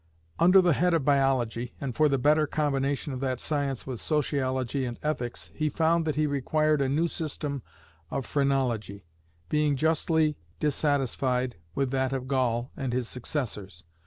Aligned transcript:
Under 0.39 0.61
the 0.63 0.73
head 0.73 0.95
of 0.95 1.05
Biology, 1.05 1.75
and 1.79 1.93
for 1.95 2.09
the 2.09 2.17
better 2.17 2.47
combination 2.47 3.13
of 3.13 3.19
that 3.19 3.39
science 3.39 3.85
with 3.85 4.01
Sociology 4.01 4.83
and 4.83 4.97
Ethics, 5.03 5.51
he 5.53 5.69
found 5.69 6.05
that 6.05 6.15
he 6.15 6.25
required 6.25 6.81
a 6.81 6.89
new 6.89 7.07
system 7.07 7.61
of 8.09 8.25
Phrenology, 8.25 9.05
being 9.47 9.75
justly 9.75 10.37
dissatisfied 10.59 11.57
with 11.75 11.91
that 11.91 12.13
of 12.13 12.27
Gall 12.27 12.71
and 12.75 12.93
his 12.93 13.07
successors. 13.07 13.83